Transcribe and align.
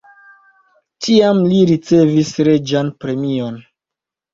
Tiam 1.07 1.43
li 1.53 1.61
ricevis 1.75 2.35
reĝan 2.51 2.95
premion. 3.03 3.67